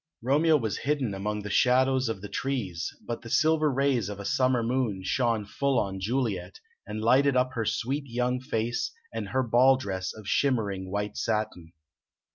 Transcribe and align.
Romeo 0.23 0.57
was 0.57 0.79
hidden 0.79 1.13
among 1.13 1.43
the 1.43 1.51
shadows 1.51 2.09
of 2.09 2.21
the 2.23 2.27
trees, 2.27 2.91
but 3.05 3.21
the 3.21 3.29
silver 3.29 3.71
rays 3.71 4.09
of 4.09 4.19
a 4.19 4.25
summer 4.25 4.63
moon 4.63 5.01
shone 5.03 5.45
full 5.45 5.77
on 5.77 5.99
Juliet, 5.99 6.59
and 6.87 7.03
lighted 7.03 7.37
up 7.37 7.53
her 7.53 7.65
sweet 7.65 8.05
young 8.07 8.39
face 8.41 8.93
and 9.13 9.29
her 9.29 9.43
ball 9.43 9.77
dress 9.77 10.11
of 10.11 10.27
shimmering 10.27 10.89
white 10.89 11.17
satin. 11.17 11.73